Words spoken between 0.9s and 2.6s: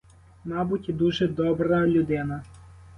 дуже добра людина.